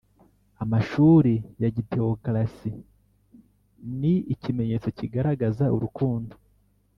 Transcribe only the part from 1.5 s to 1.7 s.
ya